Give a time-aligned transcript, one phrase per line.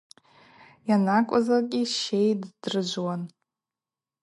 [0.87, 3.21] Йанакӏвызлакӏгьи щей ддрыжвуан.